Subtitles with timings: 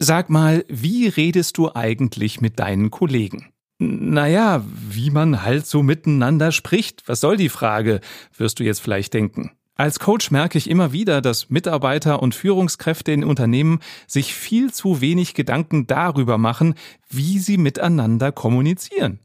[0.00, 3.52] Sag mal, wie redest du eigentlich mit deinen Kollegen?
[3.80, 7.02] Naja, wie man halt so miteinander spricht.
[7.06, 8.00] Was soll die Frage,
[8.36, 9.52] wirst du jetzt vielleicht denken.
[9.74, 15.00] Als Coach merke ich immer wieder, dass Mitarbeiter und Führungskräfte in Unternehmen sich viel zu
[15.00, 16.74] wenig Gedanken darüber machen,
[17.08, 19.18] wie sie miteinander kommunizieren.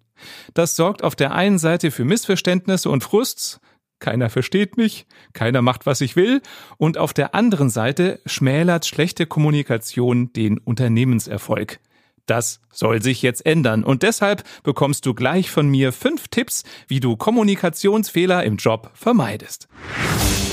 [0.53, 3.59] Das sorgt auf der einen Seite für Missverständnisse und Frusts,
[4.03, 6.41] keiner versteht mich, keiner macht, was ich will,
[6.77, 11.79] und auf der anderen Seite schmälert schlechte Kommunikation den Unternehmenserfolg.
[12.25, 16.99] Das soll sich jetzt ändern und deshalb bekommst du gleich von mir fünf Tipps, wie
[16.99, 19.67] du Kommunikationsfehler im Job vermeidest.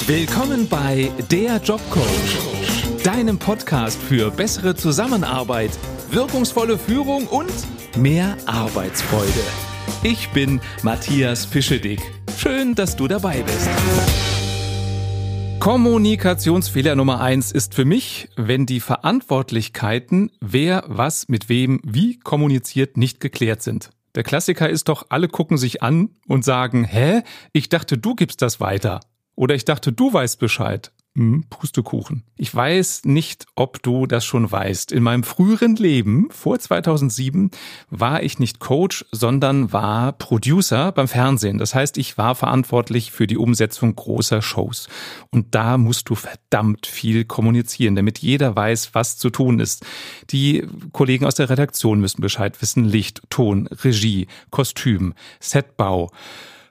[0.06, 5.70] Willkommen bei Der Jobcoach, deinem Podcast für bessere Zusammenarbeit,
[6.10, 7.52] wirkungsvolle Führung und
[7.96, 9.44] mehr Arbeitsfreude.
[10.02, 12.20] Ich bin Matthias Fischedick.
[12.42, 13.68] Schön, dass du dabei bist.
[15.58, 22.96] Kommunikationsfehler Nummer eins ist für mich, wenn die Verantwortlichkeiten, wer was mit wem wie kommuniziert,
[22.96, 23.91] nicht geklärt sind.
[24.14, 27.24] Der Klassiker ist doch, alle gucken sich an und sagen, hä?
[27.52, 29.00] Ich dachte, du gibst das weiter.
[29.36, 30.92] Oder ich dachte, du weißt Bescheid.
[31.50, 32.24] Pustekuchen.
[32.36, 34.90] Ich weiß nicht, ob du das schon weißt.
[34.92, 37.50] In meinem früheren Leben, vor 2007,
[37.90, 41.58] war ich nicht Coach, sondern war Producer beim Fernsehen.
[41.58, 44.88] Das heißt, ich war verantwortlich für die Umsetzung großer Shows.
[45.30, 49.84] Und da musst du verdammt viel kommunizieren, damit jeder weiß, was zu tun ist.
[50.30, 52.84] Die Kollegen aus der Redaktion müssen Bescheid wissen.
[52.84, 56.10] Licht, Ton, Regie, Kostüm, Setbau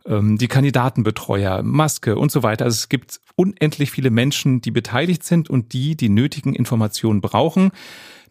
[0.09, 2.65] ähm, die Kandidatenbetreuer, Maske und so weiter.
[2.65, 7.71] Also es gibt unendlich viele Menschen, die beteiligt sind und die die nötigen Informationen brauchen,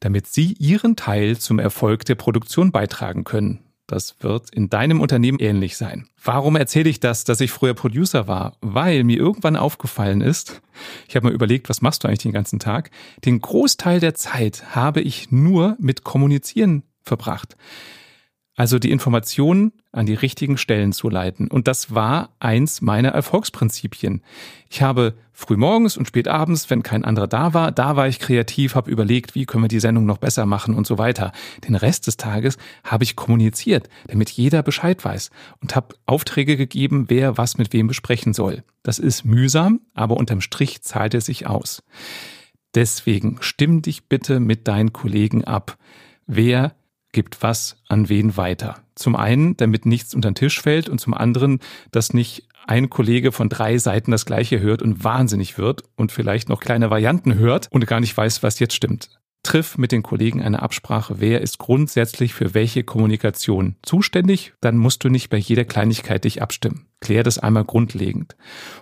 [0.01, 3.61] damit sie ihren Teil zum Erfolg der Produktion beitragen können.
[3.87, 6.09] Das wird in deinem Unternehmen ähnlich sein.
[6.23, 8.59] Warum erzähle ich das, dass ich früher Producer war?
[8.61, 10.61] Weil mir irgendwann aufgefallen ist,
[11.09, 12.91] ich habe mir überlegt, was machst du eigentlich den ganzen Tag?
[13.25, 17.57] Den Großteil der Zeit habe ich nur mit Kommunizieren verbracht.
[18.59, 21.47] Also die Informationen an die richtigen Stellen zu leiten.
[21.47, 24.21] Und das war eins meiner Erfolgsprinzipien.
[24.69, 28.91] Ich habe frühmorgens und spätabends, wenn kein anderer da war, da war ich kreativ, habe
[28.91, 31.31] überlegt, wie können wir die Sendung noch besser machen und so weiter.
[31.69, 35.31] Den Rest des Tages habe ich kommuniziert, damit jeder Bescheid weiß
[35.63, 38.65] und habe Aufträge gegeben, wer was mit wem besprechen soll.
[38.83, 41.85] Das ist mühsam, aber unterm Strich zahlt es sich aus.
[42.75, 45.79] Deswegen stimm dich bitte mit deinen Kollegen ab.
[46.27, 46.75] Wer
[47.13, 48.77] gibt was an wen weiter.
[48.95, 51.61] Zum einen, damit nichts unter den Tisch fällt und zum anderen,
[51.91, 56.49] dass nicht ein Kollege von drei Seiten das gleiche hört und wahnsinnig wird und vielleicht
[56.49, 59.19] noch kleine Varianten hört und gar nicht weiß, was jetzt stimmt.
[59.43, 65.05] Triff mit den Kollegen eine Absprache, wer ist grundsätzlich für welche Kommunikation zuständig, dann musst
[65.05, 66.87] du nicht bei jeder Kleinigkeit dich abstimmen.
[67.01, 68.37] Klär das einmal grundlegend.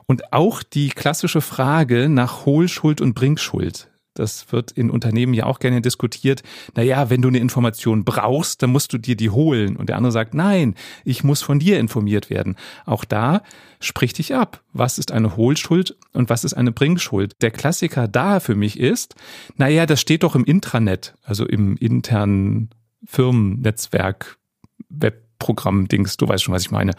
[0.07, 5.59] Und auch die klassische Frage nach Hohlschuld und Bringschuld das wird in Unternehmen ja auch
[5.59, 6.43] gerne diskutiert.
[6.75, 9.77] Naja, wenn du eine Information brauchst, dann musst du dir die holen.
[9.77, 12.57] Und der andere sagt, nein, ich muss von dir informiert werden.
[12.85, 13.43] Auch da
[13.81, 14.63] sprich dich ab.
[14.73, 17.35] Was ist eine Hohlschuld und was ist eine Bringschuld?
[17.41, 19.15] Der Klassiker da für mich ist,
[19.57, 22.71] naja, das steht doch im Intranet, also im internen
[23.05, 24.39] Firmennetzwerk,
[24.89, 26.93] Webprogramm, Dings, du weißt schon, was ich meine.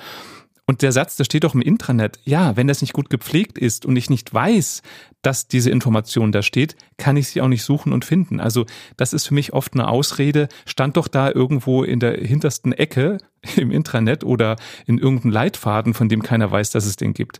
[0.69, 3.85] Und der Satz, der steht doch im Intranet, ja, wenn das nicht gut gepflegt ist
[3.85, 4.81] und ich nicht weiß,
[5.21, 8.41] dass diese Information da steht, kann ich sie auch nicht suchen und finden.
[8.41, 8.65] Also
[8.97, 13.19] das ist für mich oft eine Ausrede, stand doch da irgendwo in der hintersten Ecke
[13.55, 17.39] im Intranet oder in irgendeinem Leitfaden, von dem keiner weiß, dass es den gibt.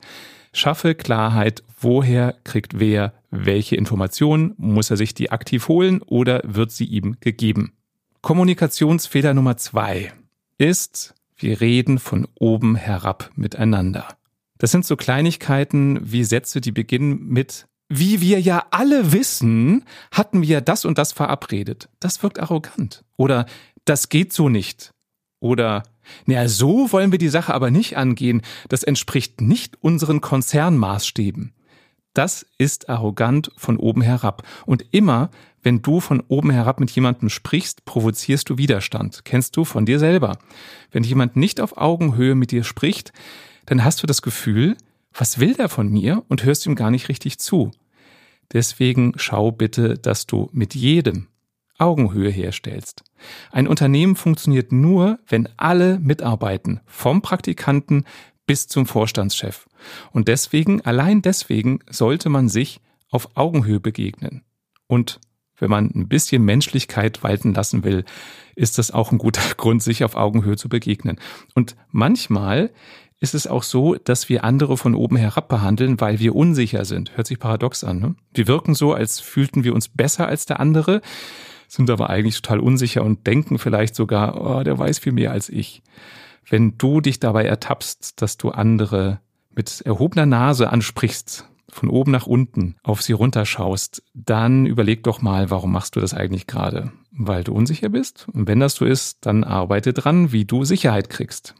[0.53, 6.71] Schaffe Klarheit, woher kriegt wer welche Informationen, muss er sich die aktiv holen oder wird
[6.71, 7.73] sie ihm gegeben.
[8.21, 10.13] Kommunikationsfehler Nummer zwei
[10.57, 14.07] ist, wir reden von oben herab miteinander.
[14.57, 20.41] Das sind so Kleinigkeiten wie Sätze, die beginnen mit wie wir ja alle wissen, hatten
[20.41, 21.89] wir das und das verabredet.
[21.99, 23.05] Das wirkt arrogant.
[23.15, 23.45] Oder
[23.85, 24.91] das geht so nicht.
[25.39, 25.83] Oder
[26.25, 28.41] naja, so wollen wir die Sache aber nicht angehen.
[28.67, 31.53] Das entspricht nicht unseren Konzernmaßstäben.
[32.17, 34.41] Das ist arrogant von oben herab.
[34.65, 35.29] Und immer,
[35.61, 39.23] wenn du von oben herab mit jemandem sprichst, provozierst du Widerstand.
[39.23, 40.39] Kennst du von dir selber.
[40.89, 43.13] Wenn jemand nicht auf Augenhöhe mit dir spricht,
[43.67, 44.77] dann hast du das Gefühl,
[45.13, 47.69] was will der von mir und hörst ihm gar nicht richtig zu.
[48.51, 51.27] Deswegen schau bitte, dass du mit jedem
[51.77, 53.03] Augenhöhe herstellst.
[53.51, 58.05] Ein Unternehmen funktioniert nur, wenn alle mitarbeiten, vom Praktikanten
[58.47, 59.67] bis zum Vorstandschef.
[60.11, 64.43] Und deswegen, allein deswegen sollte man sich auf Augenhöhe begegnen.
[64.87, 65.19] Und
[65.59, 68.05] wenn man ein bisschen Menschlichkeit walten lassen will,
[68.55, 71.19] ist das auch ein guter Grund, sich auf Augenhöhe zu begegnen.
[71.53, 72.71] Und manchmal
[73.19, 77.17] ist es auch so, dass wir andere von oben herab behandeln, weil wir unsicher sind.
[77.17, 77.99] Hört sich paradox an.
[77.99, 78.15] Ne?
[78.33, 81.01] Wir wirken so, als fühlten wir uns besser als der andere.
[81.67, 85.49] sind aber eigentlich total unsicher und denken vielleicht sogar, oh, der weiß viel mehr als
[85.49, 85.81] ich.
[86.49, 89.19] Wenn du dich dabei ertappst, dass du andere
[89.53, 95.49] mit erhobener Nase ansprichst, von oben nach unten auf sie runterschaust, dann überleg doch mal,
[95.49, 96.91] warum machst du das eigentlich gerade?
[97.11, 98.27] Weil du unsicher bist?
[98.31, 101.55] Und wenn das so ist, dann arbeite dran, wie du Sicherheit kriegst.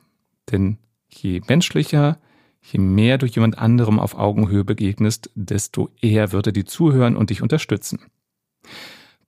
[0.52, 0.78] Denn
[1.10, 2.18] je menschlicher,
[2.62, 7.42] je mehr du jemand anderem auf Augenhöhe begegnest, desto eher würde die zuhören und dich
[7.42, 8.00] unterstützen.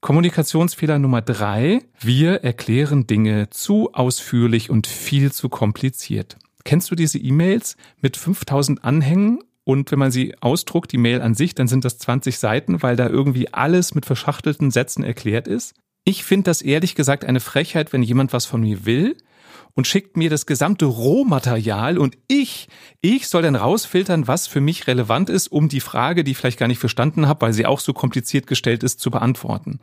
[0.02, 1.82] Kommunikationsfehler Nummer drei.
[2.00, 6.38] Wir erklären Dinge zu ausführlich und viel zu kompliziert.
[6.64, 11.36] Kennst du diese E-Mails mit 5000 Anhängen und wenn man sie ausdruckt, die Mail an
[11.36, 15.76] sich, dann sind das 20 Seiten, weil da irgendwie alles mit verschachtelten Sätzen erklärt ist.
[16.06, 19.18] Ich finde das ehrlich gesagt eine Frechheit, wenn jemand was von mir will
[19.74, 22.68] und schickt mir das gesamte Rohmaterial und ich,
[23.02, 26.60] ich soll dann rausfiltern, was für mich relevant ist, um die Frage, die ich vielleicht
[26.60, 29.80] gar nicht verstanden habe, weil sie auch so kompliziert gestellt ist, zu beantworten.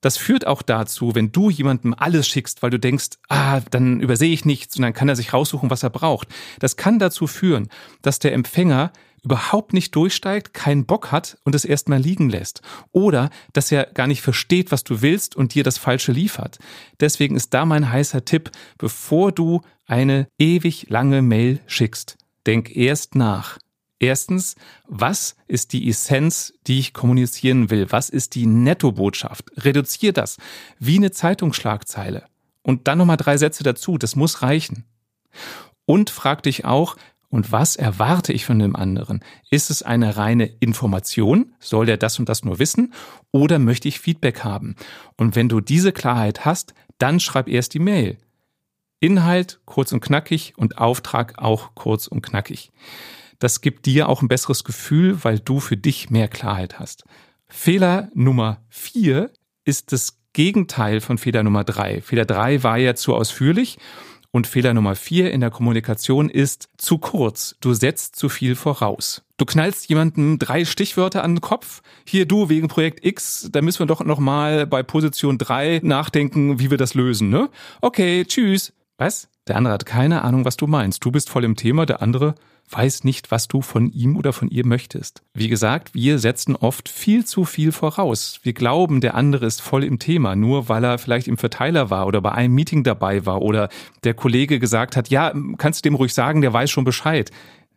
[0.00, 4.34] Das führt auch dazu, wenn du jemandem alles schickst, weil du denkst, ah, dann übersehe
[4.34, 6.28] ich nichts und dann kann er sich raussuchen, was er braucht.
[6.58, 7.70] Das kann dazu führen,
[8.02, 8.92] dass der Empfänger
[9.24, 12.60] überhaupt nicht durchsteigt, keinen Bock hat und es erstmal liegen lässt.
[12.92, 16.58] Oder dass er gar nicht versteht, was du willst und dir das Falsche liefert.
[17.00, 22.16] Deswegen ist da mein heißer Tipp, bevor du eine ewig lange Mail schickst,
[22.46, 23.58] denk erst nach.
[23.98, 24.56] Erstens,
[24.86, 27.86] was ist die Essenz, die ich kommunizieren will?
[27.90, 29.50] Was ist die Nettobotschaft?
[29.56, 30.36] Reduzier das
[30.78, 32.26] wie eine Zeitungsschlagzeile.
[32.62, 33.96] Und dann nochmal drei Sätze dazu.
[33.96, 34.84] Das muss reichen.
[35.86, 36.96] Und frag dich auch,
[37.34, 39.18] und was erwarte ich von dem anderen?
[39.50, 41.52] Ist es eine reine Information?
[41.58, 42.94] Soll der das und das nur wissen?
[43.32, 44.76] Oder möchte ich Feedback haben?
[45.16, 48.18] Und wenn du diese Klarheit hast, dann schreib erst die Mail.
[49.00, 52.70] Inhalt kurz und knackig und Auftrag auch kurz und knackig.
[53.40, 57.02] Das gibt dir auch ein besseres Gefühl, weil du für dich mehr Klarheit hast.
[57.48, 59.32] Fehler Nummer vier
[59.64, 62.00] ist das Gegenteil von Fehler Nummer drei.
[62.00, 63.78] Fehler drei war ja zu ausführlich
[64.34, 67.54] und Fehler Nummer vier in der Kommunikation ist zu kurz.
[67.60, 69.22] Du setzt zu viel voraus.
[69.36, 71.82] Du knallst jemandem drei Stichwörter an den Kopf.
[72.04, 76.58] Hier du wegen Projekt X, da müssen wir doch noch mal bei Position drei nachdenken,
[76.58, 77.48] wie wir das lösen, ne?
[77.80, 78.72] Okay, tschüss.
[78.98, 79.28] Was?
[79.46, 81.04] Der andere hat keine Ahnung, was du meinst.
[81.04, 82.34] Du bist voll im Thema, der andere
[82.70, 85.22] weiß nicht, was du von ihm oder von ihr möchtest.
[85.34, 88.40] Wie gesagt, wir setzen oft viel zu viel voraus.
[88.42, 92.06] Wir glauben, der andere ist voll im Thema, nur weil er vielleicht im Verteiler war
[92.06, 93.68] oder bei einem Meeting dabei war oder
[94.02, 97.30] der Kollege gesagt hat, ja, kannst du dem ruhig sagen, der weiß schon Bescheid.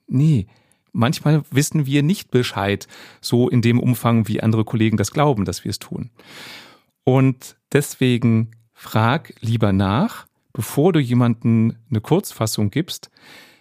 [0.08, 0.48] Nee,
[0.94, 2.88] manchmal wissen wir nicht Bescheid,
[3.22, 6.10] so in dem Umfang, wie andere Kollegen das glauben, dass wir es tun.
[7.04, 13.10] Und deswegen frag lieber nach, bevor du jemanden eine Kurzfassung gibst,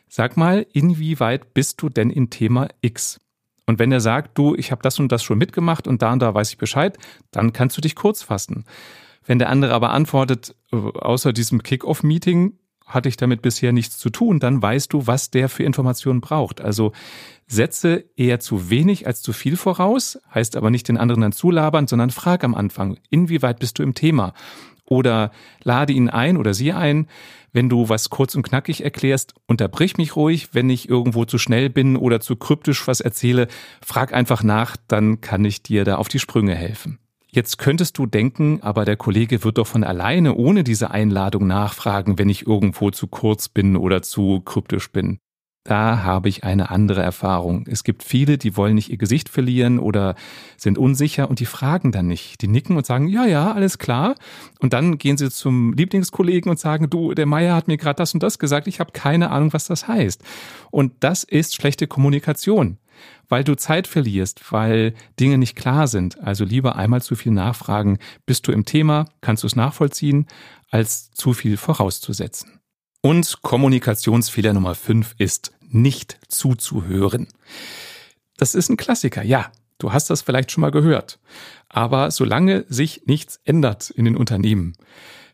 [0.08, 3.20] Sag mal, inwieweit bist du denn in Thema X?
[3.67, 6.20] Und wenn er sagt, du, ich habe das und das schon mitgemacht und da und
[6.20, 6.97] da weiß ich Bescheid,
[7.32, 8.64] dann kannst du dich kurz fassen.
[9.25, 12.55] Wenn der andere aber antwortet, äh, außer diesem Kick-off-Meeting
[12.87, 16.61] hatte ich damit bisher nichts zu tun, dann weißt du, was der für Informationen braucht.
[16.61, 16.93] Also
[17.49, 21.88] setze eher zu wenig als zu viel voraus, heißt aber nicht den anderen dann zulabern,
[21.88, 24.35] sondern frag am Anfang, inwieweit bist du im Thema?
[24.87, 25.31] Oder
[25.62, 27.09] lade ihn ein oder sie ein,
[27.53, 30.50] wenn du was kurz und knackig erklärst, unterbrich mich ruhig.
[30.53, 33.49] Wenn ich irgendwo zu schnell bin oder zu kryptisch was erzähle,
[33.85, 36.99] frag einfach nach, dann kann ich dir da auf die Sprünge helfen.
[37.29, 42.19] Jetzt könntest du denken, aber der Kollege wird doch von alleine ohne diese Einladung nachfragen,
[42.19, 45.19] wenn ich irgendwo zu kurz bin oder zu kryptisch bin
[45.66, 47.66] da habe ich eine andere Erfahrung.
[47.68, 50.14] Es gibt viele, die wollen nicht ihr Gesicht verlieren oder
[50.56, 52.40] sind unsicher und die fragen dann nicht.
[52.40, 54.14] Die nicken und sagen, ja, ja, alles klar.
[54.61, 58.14] Und dann gehen sie zum Lieblingskollegen und sagen, du, der Meier hat mir gerade das
[58.14, 60.23] und das gesagt, ich habe keine Ahnung, was das heißt.
[60.70, 62.78] Und das ist schlechte Kommunikation,
[63.28, 66.23] weil du Zeit verlierst, weil Dinge nicht klar sind.
[66.23, 70.26] Also lieber einmal zu viel nachfragen, bist du im Thema, kannst du es nachvollziehen,
[70.70, 72.61] als zu viel vorauszusetzen.
[73.02, 77.28] Und Kommunikationsfehler Nummer 5 ist nicht zuzuhören.
[78.37, 79.50] Das ist ein Klassiker, ja.
[79.78, 81.18] Du hast das vielleicht schon mal gehört.
[81.68, 84.75] Aber solange sich nichts ändert in den Unternehmen,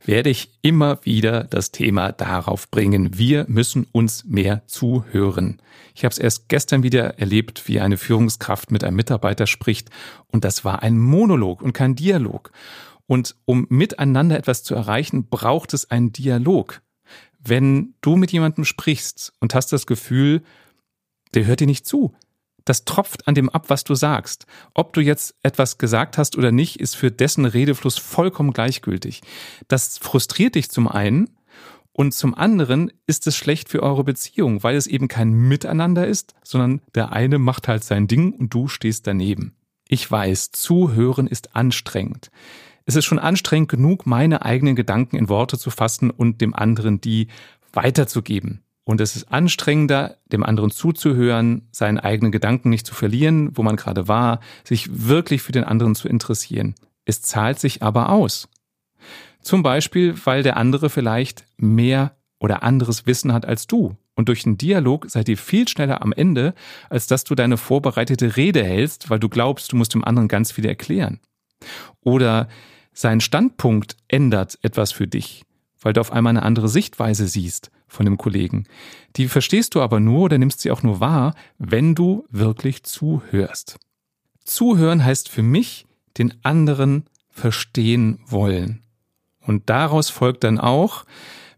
[0.05, 5.61] werde ich immer wieder das Thema darauf bringen, wir müssen uns mehr zuhören.
[5.95, 9.91] Ich habe es erst gestern wieder erlebt, wie eine Führungskraft mit einem Mitarbeiter spricht
[10.29, 12.51] und das war ein Monolog und kein Dialog.
[13.07, 16.81] Und um miteinander etwas zu erreichen, braucht es einen Dialog
[17.45, 20.43] wenn du mit jemandem sprichst und hast das Gefühl,
[21.35, 22.15] der hört dir nicht zu.
[22.65, 24.47] Das tropft an dem ab, was du sagst.
[24.75, 29.23] Ob du jetzt etwas gesagt hast oder nicht, ist für dessen Redefluss vollkommen gleichgültig.
[29.67, 31.31] Das frustriert dich zum einen
[31.93, 36.35] und zum anderen ist es schlecht für eure Beziehung, weil es eben kein Miteinander ist,
[36.43, 39.55] sondern der eine macht halt sein Ding und du stehst daneben.
[39.89, 42.31] Ich weiß, zuhören ist anstrengend.
[42.85, 47.01] Es ist schon anstrengend genug, meine eigenen Gedanken in Worte zu fassen und dem anderen
[47.01, 47.29] die
[47.73, 48.63] weiterzugeben.
[48.85, 53.77] Und es ist anstrengender, dem anderen zuzuhören, seinen eigenen Gedanken nicht zu verlieren, wo man
[53.77, 56.75] gerade war, sich wirklich für den anderen zu interessieren.
[57.05, 58.49] Es zahlt sich aber aus.
[59.41, 63.97] Zum Beispiel, weil der andere vielleicht mehr oder anderes Wissen hat als du.
[64.15, 66.55] Und durch einen Dialog seid ihr viel schneller am Ende,
[66.91, 70.53] als dass du deine vorbereitete Rede hältst, weil du glaubst, du musst dem anderen ganz
[70.53, 71.21] viel erklären.
[72.03, 72.49] Oder
[72.93, 75.45] sein Standpunkt ändert etwas für dich,
[75.81, 78.65] weil du auf einmal eine andere Sichtweise siehst von dem Kollegen.
[79.17, 83.79] Die verstehst du aber nur oder nimmst sie auch nur wahr, wenn du wirklich zuhörst.
[84.45, 85.87] Zuhören heißt für mich,
[86.19, 88.83] den anderen verstehen wollen.
[89.41, 91.05] Und daraus folgt dann auch,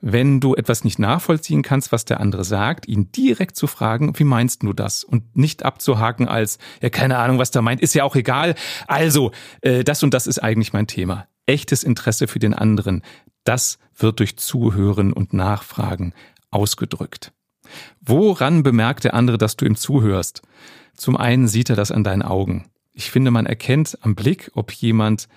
[0.07, 4.25] wenn du etwas nicht nachvollziehen kannst, was der andere sagt, ihn direkt zu fragen, wie
[4.25, 5.03] meinst du das?
[5.03, 8.55] Und nicht abzuhaken als, ja, keine Ahnung, was der meint, ist ja auch egal.
[8.87, 9.33] Also,
[9.63, 11.27] äh, das und das ist eigentlich mein Thema.
[11.47, 13.01] Echtes Interesse für den anderen,
[13.45, 16.13] das wird durch Zuhören und Nachfragen
[16.51, 17.33] ausgedrückt.
[18.03, 20.43] Woran bemerkt der andere, dass du ihm zuhörst?
[20.95, 22.67] Zum einen sieht er das an deinen Augen.
[22.93, 25.29] Ich finde, man erkennt am Blick, ob jemand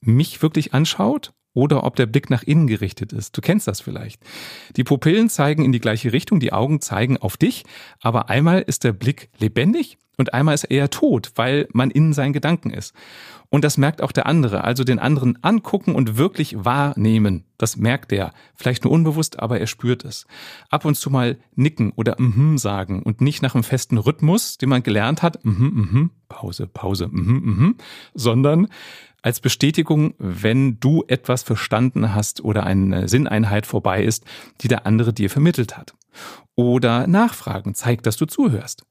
[0.00, 3.36] mich wirklich anschaut oder ob der Blick nach innen gerichtet ist.
[3.36, 4.22] Du kennst das vielleicht.
[4.76, 7.64] Die Pupillen zeigen in die gleiche Richtung, die Augen zeigen auf dich,
[8.00, 12.12] aber einmal ist der Blick lebendig und einmal ist er eher tot, weil man in
[12.12, 12.94] seinen Gedanken ist.
[13.48, 14.64] Und das merkt auch der andere.
[14.64, 17.44] Also den anderen angucken und wirklich wahrnehmen.
[17.58, 18.32] Das merkt er.
[18.54, 20.26] Vielleicht nur unbewusst, aber er spürt es.
[20.68, 24.68] Ab und zu mal nicken oder mhm sagen und nicht nach einem festen Rhythmus, den
[24.68, 27.74] man gelernt hat, mhm, mhm, Pause, Pause, mhm, mhm,
[28.14, 28.68] sondern
[29.22, 34.24] als Bestätigung, wenn du etwas verstanden hast oder eine Sinneinheit vorbei ist,
[34.60, 35.94] die der andere dir vermittelt hat.
[36.54, 38.84] Oder Nachfragen zeigt, dass du zuhörst.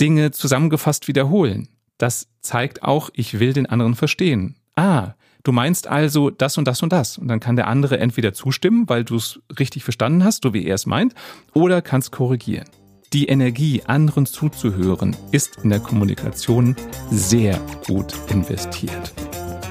[0.00, 1.68] Dinge zusammengefasst wiederholen.
[1.98, 4.56] Das zeigt auch, ich will den anderen verstehen.
[4.74, 7.18] Ah, du meinst also das und das und das.
[7.18, 10.64] Und dann kann der andere entweder zustimmen, weil du es richtig verstanden hast, so wie
[10.64, 11.14] er es meint,
[11.52, 12.68] oder kannst korrigieren.
[13.12, 16.76] Die Energie, anderen zuzuhören, ist in der Kommunikation
[17.10, 19.12] sehr gut investiert.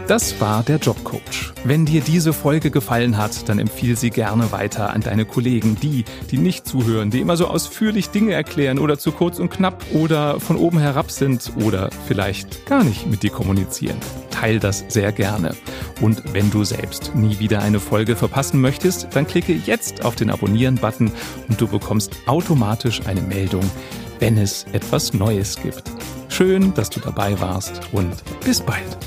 [0.09, 1.53] Das war der Jobcoach.
[1.63, 6.03] Wenn dir diese Folge gefallen hat, dann empfiehl sie gerne weiter an deine Kollegen, die,
[6.31, 10.39] die nicht zuhören, die immer so ausführlich Dinge erklären oder zu kurz und knapp oder
[10.39, 13.97] von oben herab sind oder vielleicht gar nicht mit dir kommunizieren.
[14.31, 15.55] Teil das sehr gerne.
[16.01, 20.31] Und wenn du selbst nie wieder eine Folge verpassen möchtest, dann klicke jetzt auf den
[20.31, 21.11] Abonnieren-Button
[21.49, 23.69] und du bekommst automatisch eine Meldung,
[24.17, 25.83] wenn es etwas Neues gibt.
[26.29, 28.97] Schön, dass du dabei warst und bis bald.